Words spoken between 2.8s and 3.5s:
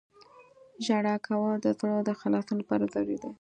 ضروري ده.